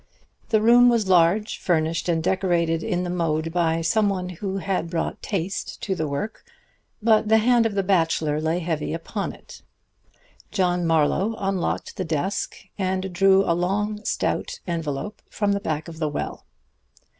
[0.49, 5.21] The room was large, furnished and decorated in the mode by someone who had brought
[5.21, 6.43] taste to the work;
[7.03, 9.61] but the hand of the bachelor lay heavy upon it.
[10.49, 15.99] John Marlowe unlocked the desk and drew a long, stout envelop from the back of
[15.99, 16.47] the well.